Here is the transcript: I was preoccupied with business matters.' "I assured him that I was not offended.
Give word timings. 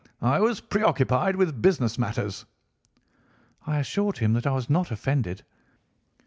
I 0.23 0.39
was 0.39 0.61
preoccupied 0.61 1.35
with 1.35 1.61
business 1.61 1.99
matters.' 1.99 2.45
"I 3.67 3.77
assured 3.77 4.17
him 4.17 4.33
that 4.33 4.47
I 4.47 4.51
was 4.53 4.67
not 4.67 4.89
offended. 4.89 5.43